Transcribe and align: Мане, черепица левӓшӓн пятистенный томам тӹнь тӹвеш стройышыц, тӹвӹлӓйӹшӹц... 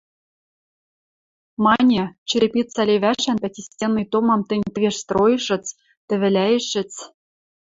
Мане, 1.63 2.01
черепица 2.29 2.81
левӓшӓн 2.89 3.37
пятистенный 3.43 4.07
томам 4.11 4.41
тӹнь 4.47 4.71
тӹвеш 4.73 4.95
стройышыц, 5.03 5.65
тӹвӹлӓйӹшӹц... 6.07 6.91